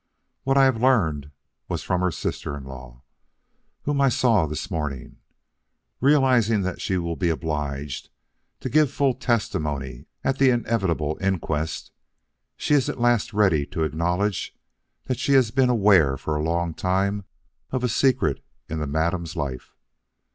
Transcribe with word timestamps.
What 0.41 0.57
I 0.57 0.65
have 0.65 0.81
learned 0.81 1.29
was 1.67 1.83
from 1.83 2.01
her 2.01 2.09
sister 2.09 2.57
in 2.57 2.63
law, 2.63 3.03
whom 3.83 4.01
I 4.01 4.09
saw 4.09 4.47
this 4.47 4.71
morning. 4.71 5.17
Realizing 5.99 6.63
that 6.63 6.81
she 6.81 6.97
will 6.97 7.15
be 7.15 7.29
obliged 7.29 8.09
to 8.61 8.69
give 8.71 8.89
full 8.91 9.13
testimony 9.13 10.07
at 10.23 10.39
the 10.39 10.49
inevitable 10.49 11.19
inquest, 11.21 11.91
she 12.57 12.73
is 12.73 12.89
at 12.89 12.99
last 12.99 13.31
ready 13.31 13.63
to 13.67 13.83
acknowledge 13.83 14.57
that 15.03 15.19
she 15.19 15.33
has 15.33 15.51
been 15.51 15.69
aware 15.69 16.17
for 16.17 16.35
a 16.35 16.41
long 16.43 16.73
time 16.73 17.25
of 17.69 17.83
a 17.83 17.87
secret 17.87 18.43
in 18.67 18.79
Madame's 18.89 19.35
life. 19.35 19.75